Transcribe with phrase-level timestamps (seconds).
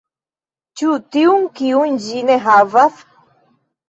[0.79, 2.99] Ĉu tiun, kiun ĝi ne havas?